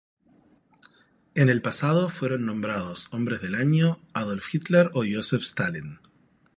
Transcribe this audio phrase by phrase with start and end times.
[1.35, 5.99] En el pasado fueron nombrados hombres del año Adolf Hitler o Iósif Stalin.